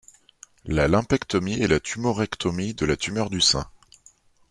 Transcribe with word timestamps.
La 0.65 0.87
lumpectomie 0.87 1.61
est 1.61 1.67
la 1.67 1.79
tumorectomie 1.79 2.73
de 2.73 2.87
la 2.87 2.97
tumeur 2.97 3.29
du 3.29 3.39
sein. 3.39 3.69